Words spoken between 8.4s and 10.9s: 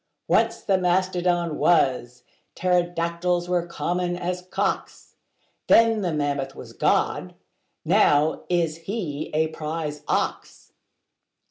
is He a prize ox.